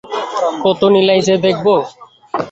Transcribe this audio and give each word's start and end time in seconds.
কত 0.63 0.81
লীলাই 0.93 1.21
যে 1.27 1.35
দেখব! 1.45 1.67